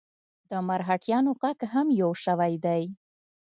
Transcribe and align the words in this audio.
د 0.49 0.51
مرهټیانو 0.67 1.31
ږغ 1.41 1.59
هم 1.73 1.87
یو 2.01 2.11
شوی 2.23 2.53
دی. 2.65 2.83